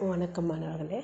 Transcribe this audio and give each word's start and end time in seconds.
வணக்கம் 0.00 0.46
மாணவர்களே. 0.46 0.98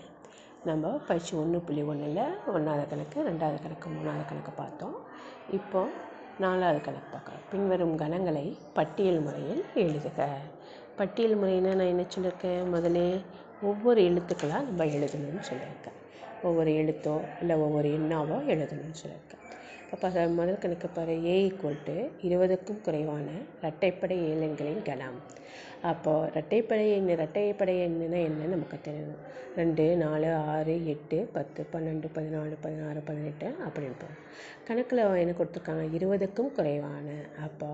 நம்ம 0.64 0.88
பயிற்சி 0.88 1.36
ஒன்று 1.36 1.58
புள்ளி 1.60 1.82
ஒன்றில் 1.82 2.18
ஒன்றாவது 2.46 2.88
கணக்கு 2.88 3.22
ரெண்டாவது 3.28 3.58
கணக்கு 3.62 3.86
மூணாவது 3.90 4.24
கணக்கு 4.28 4.52
பார்த்தோம். 4.56 4.96
இப்போ 5.50 5.88
நாலாவது 6.38 6.80
கணக்கு 6.80 7.08
பார்க்கலாம். 7.12 7.44
பின்வரும் 7.50 7.98
கணங்களை 7.98 8.58
பட்டியல் 8.72 9.20
முறையில் 9.20 9.64
எழுதுக. 9.74 10.26
பட்டியல் 10.96 11.36
முறைன்னா 11.36 11.72
நான் 11.74 11.92
என்ன 11.94 12.04
சொல்லியிருக்கேன் 12.16 12.68
முதல்ல 12.74 13.24
ஒவ்வொரு 13.62 14.02
எழுத்துக்களாக 14.02 14.66
நம்ம 14.68 14.84
எழுதணும்னு 14.84 15.42
சொல்லியிருக்கேன் 15.50 15.98
ஒவ்வொரு 16.42 16.70
எழுத்தோ 16.70 17.20
இல்லை 17.40 17.56
ஒவ்வொரு 17.56 17.88
எண்ணாவோ 17.88 18.38
எழுதணும்னு 18.54 19.00
சொல்லியிருக்கேன் 19.02 19.44
அப்போ 19.92 20.08
அதை 20.08 20.26
முதல் 20.28 20.58
கணக்கு 20.58 20.88
ஏ 21.24 21.36
ஈக்குவல் 21.48 21.82
டு 21.84 21.96
இருபதுக்கும் 22.28 22.80
குறைவான 22.80 23.28
இரட்டைப்படை 23.62 24.16
ஏழெண்களின் 24.30 24.82
கணம் 24.82 25.18
அப்போது 25.82 26.30
இரட்டைப்படை 26.32 26.86
எண் 26.92 27.08
இரட்டைப்படை 27.08 27.74
எண்ணுனா 27.86 28.18
என்ன 28.28 28.46
நமக்கு 28.46 28.78
தெரியணும் 28.84 29.22
ரெண்டு 29.56 29.96
நாலு 29.96 30.32
ஆறு 30.34 30.86
எட்டு 30.86 31.28
பத்து 31.32 31.66
பன்னெண்டு 31.72 32.08
பதினாலு 32.14 32.56
பதினாறு 32.60 33.00
பதினெட்டு 33.00 33.46
அப்படின்னு 33.46 33.98
போகும் 34.02 34.20
கணக்கில் 34.68 34.98
என்ன 34.98 35.32
கொடுத்துருக்காங்க? 35.32 35.84
இருபதுக்கும் 35.98 36.52
குறைவான. 36.52 37.08
அப்போ 37.40 37.68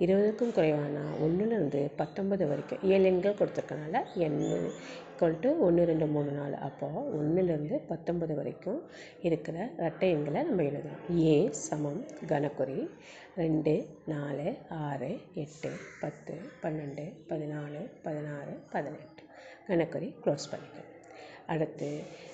இருபதுக்கும் 0.00 0.52
குறைவான? 0.52 1.00
ஒன்றுலேருந்து 1.24 1.90
பத்தொன்பது 1.96 2.48
வரைக்கும் 2.48 2.82
ஏழு 2.82 3.04
எண்கள் 3.04 3.38
கொடுத்துருக்கனால 3.38 4.02
எண்ணு 4.14 4.70
ஈக்குவல் 5.18 5.40
டு 5.40 5.50
ஒன்று 5.60 5.84
ரெண்டு 5.84 6.06
மூணு 6.06 6.30
நாலு. 6.30 6.56
அப்போது 6.56 7.04
ஒன்றுலேருந்து 7.18 7.76
பத்தொன்பது 7.88 8.34
வரைக்கும் 8.34 8.80
இருக்கிற 9.22 9.70
இரட்டை 9.78 10.10
எண்களை 10.10 10.42
நம்ம 10.42 10.62
எழுதணும். 10.62 11.00
ஏ 11.26 11.50
சமம். 11.64 12.00
கனக்குறி. 12.26 12.78
ரெண்டு 13.36 13.74
நாலு 14.06 14.48
ஆறு 14.68 15.10
எட்டு 15.34 15.70
பத்து 16.00 16.34
பன்னெண்டு 16.62 17.04
பதினாலு 17.28 17.82
பதினாறு 18.02 18.54
பதினெட்டு. 18.70 19.22
கணக்குறி 19.68 20.08
க்ளோஸ் 20.24 20.48
பண்ணிக்கணும் 20.52 20.92
அடுத்து 21.46 21.88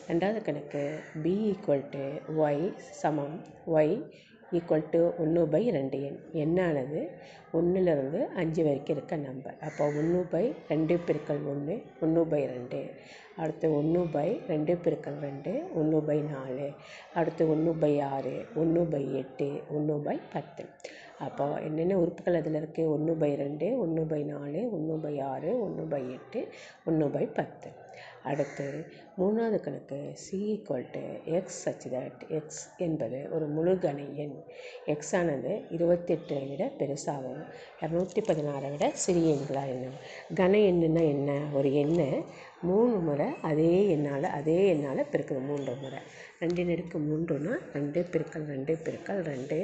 ரெண்டாவது 0.08 0.42
கணக்கு 0.42 0.82
பி 1.22 1.34
ஈக்குவல் 1.50 1.88
டு 1.90 2.04
ஒய் 2.44 2.76
சமம். 2.76 3.38
ஒய் 3.66 3.96
ஈக்குவல் 4.52 4.90
டு 4.90 5.00
ஒன்று 5.18 5.42
பை 5.46 5.62
ரெண்டு 5.70 5.98
எண் 6.02 6.18
எண்ணானது 6.42 7.00
ஒன்றுலேருந்து 7.52 8.20
அஞ்சு 8.34 8.62
வரைக்கும் 8.62 8.96
இருக்க 8.96 9.16
நம்பர் 9.20 9.56
அப்போ 9.60 9.86
ஒன்று 9.98 10.20
பை 10.30 10.44
ரெண்டு 10.68 10.94
பெருக்கல் 11.06 11.42
ஒன்று 11.46 11.74
ஒன்று 12.00 12.22
பை 12.24 12.40
ரெண்டு 12.46 12.80
அடுத்து 13.36 13.66
ஒன்று 13.74 14.00
பை 14.14 14.28
ரெண்டு 14.48 14.72
பெருக்கல் 14.76 15.18
ரெண்டு 15.18 15.52
ஒன்று 15.74 15.98
பை 16.00 16.16
நாலு 16.22 16.66
அடுத்து 17.14 17.42
ஒன்று 17.48 17.72
பை 17.74 17.92
ஆறு 18.08 18.34
ஒன்று 18.54 18.82
பை 18.86 19.02
எட்டு 19.12 19.48
ஒன்று 19.70 19.96
பை 19.98 20.16
பத்து 20.34 20.64
அப்போ 21.20 21.46
என்னென்ன 21.60 21.96
உறுப்புகள் 21.98 22.38
அதில் 22.38 22.58
இருக்குது 22.60 22.90
ஒன்று 22.90 23.14
பை 23.16 23.30
ரெண்டு 23.34 23.66
ஒன்று 23.78 24.04
பை 24.06 24.22
நாலு 24.24 24.62
ஒன்று 24.70 24.96
பை 24.98 25.14
ஆறு 25.24 25.50
ஒன்று 25.60 25.84
பை 25.86 26.02
எட்டு 26.12 26.42
ஒன்று 26.84 27.08
பை 27.08 27.24
பத்து 27.34 27.70
அடுத்து 28.22 28.66
மூணாவது 29.18 29.60
கணக்கு 29.60 30.10
C 30.14 30.38
equal 30.52 30.86
to 30.92 31.02
X 31.24 31.58
such 31.64 31.86
that 31.94 32.20
X 32.28 32.62
என்பது 32.78 33.28
ஒரு 33.30 33.46
முழு 33.46 33.74
கன 33.74 34.16
எண். 34.16 34.36
எக்ஸ் 34.84 35.16
ஆனது 35.16 35.52
இருபத்தெட்டை 35.70 36.48
விட 36.48 36.70
பெருசாகவும் 36.78 37.42
இரநூத்தி 37.80 38.22
பதினாறை 38.28 38.70
விட 38.70 38.90
சிறிய 39.04 39.34
எண்களாக 39.34 39.72
எண்ணும் 39.74 39.98
கன 40.34 40.60
எண்ணுன்னா 40.70 41.02
என்ன? 41.08 41.30
ஒரு 41.52 41.74
எண்ணை. 41.74 42.08
மூணு 42.62 42.96
முறை 42.98 43.28
அதே 43.42 43.96
எண்ணால் 43.96 44.22
அதே 44.22 44.58
எண்ணால் 44.74 45.10
பெருக்கணும் 45.12 45.48
மூன்று 45.50 45.74
முறை. 45.74 45.98
ரெண்டு 46.38 46.62
நெடுக்கு 46.64 46.98
மூன்றுன்னா 47.08 47.54
ரெண்டு 47.72 48.00
பெருக்கல் 48.12 48.46
ரெண்டு 48.46 48.78
பெருக்கல் 48.84 49.22
ரெண்டு 49.22 49.58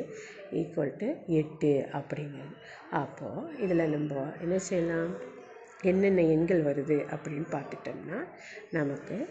ஈக்குவல் 0.53 0.97
டு 0.97 1.09
எட்டு 1.27 1.87
அப்படிங்கிறது. 1.93 2.55
அப்போது 2.91 3.59
இதில் 3.59 3.89
நம்ம 3.89 4.27
என்ன 4.41 4.59
செய்யலாம்? 4.59 5.37
என்னென்ன 5.83 6.21
எண்கள் 6.23 6.63
வருது 6.63 7.07
அப்படின்னு 7.15 7.49
பார்த்துட்டோம்னா 7.51 8.19
நமக்கு 8.71 9.29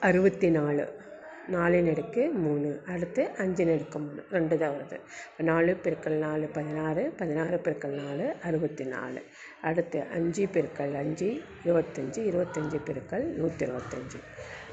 அறுபத்தி 0.00 0.50
நாலு 0.50 1.04
நாலு 1.48 1.80
நெடுக்கு 1.80 2.32
மூணு 2.32 2.82
அடுத்து 2.86 3.30
அஞ்சு 3.38 3.72
அடுக்கு 3.72 3.98
மூணு 3.98 4.22
ரெண்டு 4.30 4.58
தான் 4.58 4.74
வருது. 4.76 4.96
இப்போ 5.30 5.42
நாலு 5.42 5.76
பெருக்கல் 5.84 6.18
நாலு 6.18 6.46
பதினாறு 6.46 7.12
பதினாறு 7.18 7.56
பெருக்கல் 7.56 7.94
நாலு 7.94 8.36
அறுபத்தி 8.42 8.84
நாலு. 8.84 9.22
அடுத்து 9.62 10.00
அஞ்சு 10.00 10.46
பெருக்கல் 10.46 10.94
அஞ்சு 10.94 11.42
இருபத்தஞ்சி 11.64 12.20
இருபத்தஞ்சி 12.30 12.80
பெருக்கல் 12.88 13.22
நூற்றி 13.22 13.66
இருபத்தஞ்சி. 13.66 14.20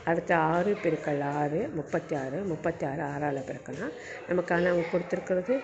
அடுத்து 0.06 0.36
ஆறு 0.36 0.78
பெருக்கல் 0.84 1.24
ஆறு 1.24 1.70
முப்பத்தி 1.74 2.16
ஆறு 2.16 2.44
முப்பத்தி 2.44 2.86
ஆறு 2.86 3.04
ஆறால் 3.04 3.46
பெருக்கலாம் 3.50 3.94
நமக்கான 4.30 4.70
அவங்க 4.70 4.88
கொடுத்துருக்கிறது? 4.92 5.62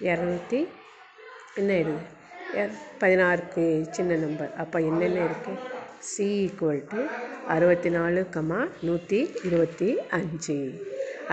இரநூத்தி 0.00 0.68
என்ன 1.54 1.72
இருக்குது 1.72 2.21
பதினாறுக்கு 3.02 3.64
சின்ன 3.96 4.16
நம்பர். 4.24 4.50
அப்போ 4.62 4.78
என்னென்ன 4.90 5.18
இருக்குது 5.28 5.60
சி 6.10 6.26
ஈக்குவல் 6.46 6.82
டு 6.92 7.00
அறுபத்தி 7.54 7.90
நாலு 7.96 8.20
கமா 8.34 8.60
நூற்றி 8.86 9.20
இருபத்தி 9.48 9.88
அஞ்சு. 10.18 10.56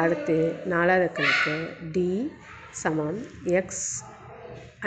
அடுத்து 0.03 0.37
நாலாவது 0.73 1.09
கணக்கு. 1.17 1.55
டி 1.95 2.09
சமம். 2.83 3.19
எக்ஸ் 3.59 3.87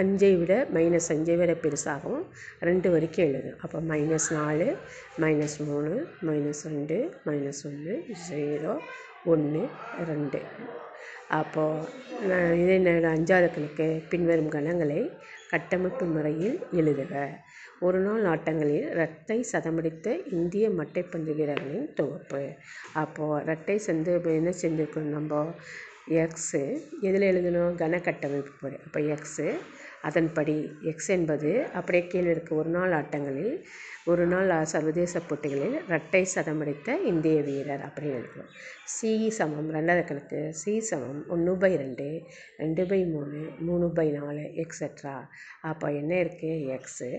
அஞ்சை 0.02 0.32
விட 0.40 0.52
மைனஸ் 0.74 1.08
அஞ்சை 1.14 1.34
விட 1.40 1.52
பெருசாகவும் 1.64 2.24
ரெண்டு 2.68 2.88
வரைக்கும் 2.94 3.26
எழுதும். 3.30 3.58
அப்போ 3.64 3.78
மைனஸ் 3.92 4.28
நாலு 4.38 4.68
மைனஸ் 5.24 5.56
மூணு 5.70 5.92
மைனஸ் 6.28 6.62
ரெண்டு 6.74 6.98
மைனஸ் 7.28 7.62
ஒன்று 7.70 7.96
ஜீரோ 8.28 8.74
ஒன்று 9.32 9.62
ரெண்டு. 10.10 10.40
அப்போது 11.40 12.60
இதே 12.62 12.76
நேரம் 12.78 13.14
அஞ்சாவது 13.14 13.48
கணக்கு 13.54 13.86
பின்வரும் 14.12 14.50
கணங்களை 14.56 15.00
கட்டமைப்பு 15.52 16.04
முறையில் 16.06 16.56
எழுதுக. 16.80 17.14
ஒரு 17.86 17.98
நாள் 18.06 18.24
ஆட்டங்களில் 18.32 18.90
இரட்டை 18.94 19.38
சதமடித்த 19.52 20.06
இந்திய 20.32 20.64
மட்டைப்பந்து 20.80 21.32
வீரர்களின் 21.38 21.88
தொகுப்பு. 21.94 22.42
அப்போது 23.02 23.44
ரெட்டை 23.52 23.76
சந்து 23.86 24.12
என்ன 24.38 24.52
செஞ்சுருக்கணும் 24.62 25.14
நம்ம? 25.16 25.40
எக்ஸு 26.22 26.62
எதில் 27.06 27.26
எழுதணும்? 27.32 27.74
கன 27.82 28.00
கட்டமைப்பு 28.06 28.54
முறை. 28.60 28.78
அப்போ 28.86 29.00
எக்ஸு 29.14 29.46
அதன்படி 30.02 30.56
எக்ஸ் 30.90 31.10
என்பது 31.16 31.50
அப்படியே 31.78 32.04
கீழே 32.06 32.30
இருக்க 32.30 32.54
ஒரு 32.54 32.70
நாள் 32.70 32.94
ஆட்டங்களில் 33.00 33.54
ஒரு 34.10 34.24
நாள் 34.26 34.50
சர்வதேச 34.72 35.20
போட்டிகளில் 35.20 35.76
இரட்டை 35.88 36.22
சதமடித்த 36.34 36.96
இந்திய 37.10 37.42
வீரர் 37.48 37.84
அப்படின்னு 37.88 38.16
எழுதணும் 38.20 38.48
சி 38.94 39.10
சமம் 39.30 39.68
ரெண்டாவது 39.74 40.02
கணக்கு. 40.06 40.40
சி 40.60 40.72
சமம் 40.80 41.20
ஒன்று 41.28 41.52
பை 41.56 41.70
ரெண்டு 41.76 42.06
ரெண்டு 42.56 42.82
பை 42.86 42.98
மூணு 43.04 43.38
மூணு 43.58 43.86
பை 43.90 44.06
நாலு 44.10 44.44
எக்ஸெட்ரா 44.64 45.14
அப்போ 45.70 45.86
என்ன 45.92 46.12
இருக்குது 46.24 46.66
X 46.76 47.10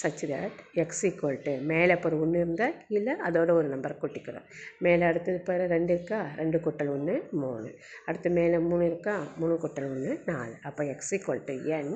such 0.00 0.24
that 0.30 0.58
X 0.82 1.02
equal 1.06 1.38
to 1.42 1.52
மேலே 1.70 1.92
இப்போ 1.96 2.08
ஒரு 2.08 2.16
ஒன்று 2.20 2.38
இருந்தால் 2.38 2.74
கீழே 2.88 3.12
அதோட 3.28 3.50
ஒரு 3.58 3.68
நம்பர் 3.68 3.98
கூட்டிக்கிறோம். 4.02 4.46
மேலே 4.78 5.04
அடுத்தது 5.04 5.38
இப்போ 5.38 5.56
ரெண்டு 5.74 5.92
இருக்கா? 5.94 6.20
ரெண்டு 6.36 6.58
கூட்டல் 6.64 6.90
ஒன்று 6.96 7.14
மூணு. 7.42 7.68
அடுத்து 8.06 8.30
மேலே 8.30 8.58
மூணு 8.58 8.84
இருக்கா? 8.86 9.16
மூணு 9.36 9.54
கூட்டல் 9.54 9.88
ஒன்று 9.90 10.12
நாலு. 10.26 10.54
அப்போ 10.62 10.84
X 10.84 11.14
equal 11.14 11.44
to 11.44 11.56
N 11.78 11.92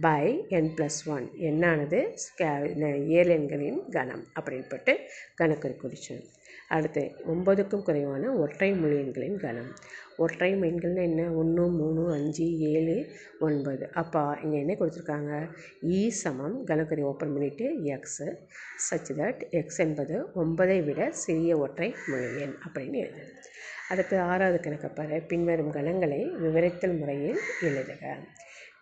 by 0.00 0.26
N 0.48 0.70
plus 0.76 1.00
one 1.14 1.26
என்னானது? 1.48 1.98
ஏழு 3.18 3.32
எண்களின் 3.38 3.80
கணம் 3.88 4.24
அப்படின்பட்டு 4.38 4.92
கணக்கு 5.34 5.70
குறிச்சோம் 5.82 6.26
அடுத்து 6.68 7.02
ஒம்பதுக்கும் 7.32 7.82
குறைவான 7.82 8.32
ஒற்றை 8.34 8.68
மொழி 8.72 8.96
எண்களின் 8.96 9.38
கணம். 9.38 9.70
ஒற்றை 10.16 10.48
எண்கள்னால் 10.68 11.08
என்ன? 11.10 11.22
ஒன்று 11.32 11.64
மூணு 11.78 12.02
அஞ்சு 12.16 12.46
ஏழு 12.70 12.96
ஒன்பது. 13.40 13.84
அப்போ 13.92 14.22
இங்கே 14.42 14.58
என்ன 14.58 14.74
கொடுத்துருக்காங்க? 14.74 15.32
இ 15.92 16.00
e 16.00 16.10
சமம் 16.22 16.56
கணக்கறி 16.64 17.02
ஓப்பன் 17.02 17.32
பண்ணிவிட்டு 17.34 17.66
எக்ஸு 17.96 18.28
சச் 18.88 19.12
தட் 19.20 19.42
எக்ஸ் 19.60 19.80
என்பது 19.86 20.16
ஒன்பதை 20.42 20.78
விட 20.84 21.10
சிறிய 21.24 21.56
ஒற்றை 21.58 21.88
மொழி 22.10 22.28
எண் 22.44 22.56
அப்படின்னு 22.66 23.00
எழுதுது. 23.04 23.32
அடுத்து 23.90 24.16
ஆறாவது 24.30 24.60
கணக்கை 24.60 24.90
பாரு. 24.90 25.16
பின்வரும் 25.32 25.72
கணங்களை 25.72 26.20
விவரித்தல் 26.44 26.98
முறையில் 26.98 27.40
எழுதுக. 27.60 28.04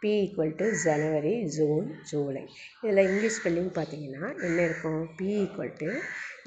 B 0.03 0.11
equal 0.23 0.53
to 0.59 0.67
January 0.85 1.33
June 1.55 1.87
July 2.11 2.43
இதில் 2.83 3.05
இங்கிலீஷ் 3.09 3.37
ஸ்பெல்லிங் 3.39 3.73
பார்த்தீங்கன்னா 3.79 4.29
என்ன 4.47 4.59
இருக்கும்? 4.69 5.01
பி 5.19 5.29
ஈக்குவல் 5.43 5.73
டு 5.81 5.89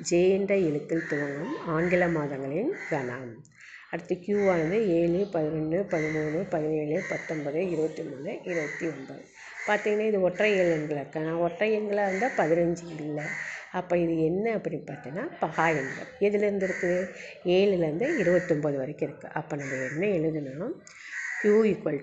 ஜே 0.09 0.21
என்ற 0.36 0.53
எழுத்தில் 0.68 1.07
துவங்கும் 1.09 1.56
ஆங்கில 1.75 2.07
மாதங்களின் 2.18 2.71
கணம் 2.92 3.31
அடுத்து 3.94 4.15
கியூவானது 4.25 4.77
ஏழு 5.00 5.21
பதினொன்று 5.33 5.80
பதிமூணு 5.94 6.42
பதினேழு 6.53 6.98
பத்தொன்பது 7.09 7.62
இருபத்தி 7.74 8.03
மூணு 8.03 8.31
இருபத்தி 8.50 8.86
ஒன்பது. 8.92 9.24
பார்த்தீங்கன்னா 9.68 10.06
இது 10.12 10.21
ஒற்றை 10.27 10.50
எண் 10.62 10.74
எண்களாக 10.77 11.25
நான் 11.25 11.42
ஒற்றை 11.47 11.69
எண்களாக 11.80 12.09
இருந்தால் 12.09 12.38
பதினஞ்சு 12.38 12.86
இல்லை. 13.00 13.25
அப்போ 13.80 13.94
இது 14.04 14.13
என்ன 14.30 14.45
அப்படின்னு 14.57 14.88
பார்த்தீங்கன்னா 14.92 15.25
பகா 15.42 15.65
எண்கள். 15.81 16.09
எதுலேருந்து 16.27 16.68
இருக்குது 16.69 17.00
ஏழுலேருந்து 17.56 18.07
இருபத்தொம்போது 18.24 18.77
வரைக்கும் 18.83 19.07
இருக்குது 19.09 19.33
அப்போ 19.39 19.56
நம்ம 19.56 19.75
என்ன 19.92 20.06
எழுதணும்? 20.18 20.75
Q 21.42 21.52
ஈக்குவல் 21.70 22.02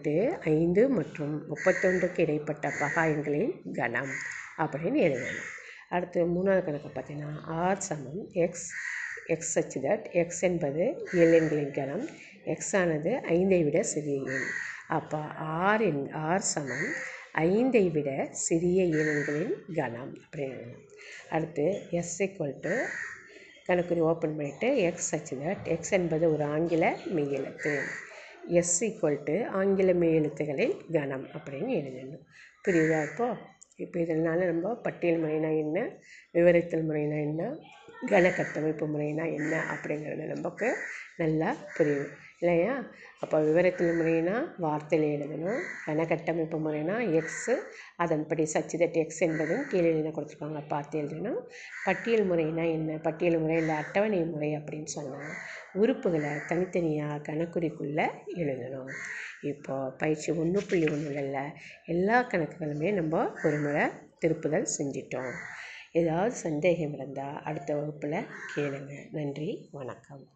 ஐந்து 0.52 0.88
மற்றும் 0.88 1.35
முப்பத்தொன்றுக்கு 1.50 2.20
இடைப்பட்ட 2.20 2.73
பகா 2.81 3.02
எண்களின் 3.12 3.52
கணம். 3.73 4.11
அப்படின்னு 4.62 4.99
எழுதணும். 5.08 5.50
அடுத்து 5.88 6.25
மூணாவது 6.35 6.64
கணக்கு 6.64 6.88
பார்த்தீங்கன்னா 6.88 7.32
ஆர் 7.64 7.79
சமம் 7.79 8.23
X 8.44 8.67
X 9.26 9.52
such 9.55 9.76
that 9.85 10.11
X 10.23 10.43
என்பது 10.49 10.82
ஏழு 11.14 11.35
எண்களின் 11.37 11.70
கணம். 11.70 12.05
எக்ஸ் 12.44 12.76
ஆனது 12.76 13.20
ஐந்தை 13.37 13.64
விட 13.64 13.82
சிறிய 13.93 14.19
எண். 14.37 14.49
அப்போ 14.99 15.19
ஆர் 15.61 15.81
என் 15.81 16.02
ஆர் 16.29 16.46
சமம் 16.55 16.87
ஐந்தை 17.46 17.85
விட 17.96 18.11
சிறிய 18.46 18.85
எண்களின் 18.85 19.55
கணம். 19.75 20.12
அப்படின்னு 20.20 20.75
அடுத்து 21.31 21.67
எஸ் 22.00 22.23
ஈக்குவல் 22.23 22.61
டு 22.61 22.75
கணக்குறி 23.69 24.02
ஓப்பன் 24.11 24.37
பண்ணிவிட்டு 24.38 24.76
எக்ஸ் 24.88 25.08
சச் 25.14 25.32
தட் 25.43 25.64
எக்ஸ் 25.75 25.94
என்பது 26.00 26.32
ஒரு 26.32 26.44
ஆங்கில 26.44 26.85
மெய்யெழுத்து. 27.17 27.73
எஸ் 28.48 28.84
ஈக்குவல் 28.84 29.22
டு 29.22 29.44
ஆங்கில 29.44 29.92
மெய்யெழுத்துகளின் 29.92 30.76
கணம் 30.92 31.26
அப்படின்னு 31.34 31.72
எழுதணும். 31.80 32.24
புரியுதா 32.68 33.10
இப்போது 33.10 33.36
இப்போ 33.76 34.00
இதனால் 34.00 34.46
நம்ம 34.46 34.74
பட்டியல் 34.74 35.20
முறைனா 35.22 35.58
என்ன 35.58 35.78
விவரித்தல் 36.32 36.88
முறைனா 36.88 37.18
என்ன 37.20 37.42
கணக்கட்டமைப்பு 38.06 38.86
முறைனா 38.86 39.24
என்ன 39.32 39.64
அப்படிங்கிறது 39.74 40.24
நமக்கு 40.26 40.76
நல்லா 41.16 41.54
புரியும். 41.76 42.10
இல்லையா? 42.38 42.84
அப்போ 43.20 43.40
விவரத்தில் 43.40 43.96
முறைனா 44.00 44.34
வார்த்தையில் 44.58 45.06
எழுதணும் 45.14 45.60
கணக்கட்டமைப்பு 45.86 46.58
முறைனா 46.58 47.22
எக்ஸு 47.22 47.54
அதன்படி 47.96 48.48
சச்சிதட் 48.54 48.92
எக்ஸ் 48.92 49.22
என்பதும் 49.22 49.66
கீழே 49.66 49.90
என்ன 49.90 50.08
கொடுத்துருக்காங்க 50.08 50.68
பார்த்து 50.68 51.00
எழுதணும். 51.02 51.40
பட்டியல் 51.84 52.30
முறைனா 52.30 52.72
என்ன? 52.72 52.98
பட்டியல் 52.98 53.38
முறையில் 53.38 53.68
அட்டவணை 53.68 54.24
முறை 54.24 54.56
அப்படின்னு 54.56 54.84
சொன்னால் 54.84 55.32
உறுப்புகளை 55.78 56.30
தனித்தனியாக 56.48 57.32
கணக்குறிக்குள்ளே 57.32 58.08
எழுதணும். 58.34 58.92
இப்போது 59.42 59.92
பயிற்சி 59.92 60.32
ஒன்று 60.32 60.62
புள்ளி 60.69 60.84
ஒன்றுல 60.84 61.50
எல்லா 61.84 62.28
கணக்குகளுமே 62.28 62.92
நம்ம 62.92 63.30
ஒரு 63.44 63.58
முறை 63.58 63.84
திருப்புதல் 64.19 64.69
செஞ்சிட்டோம். 64.78 65.32
ஏதாவது 65.92 66.34
சந்தேகம் 66.34 66.94
இருந்தால் 66.94 67.42
அடுத்த 67.42 67.75
வகுப்பில் 67.75 68.26
கேளுங்கள் 68.54 69.08
நன்றி. 69.12 69.69
வணக்கம். 69.72 70.26